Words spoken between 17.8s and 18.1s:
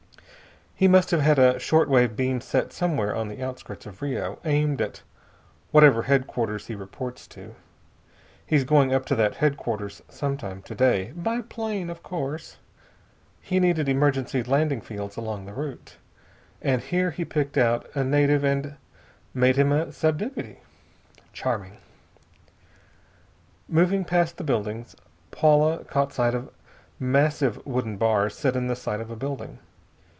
a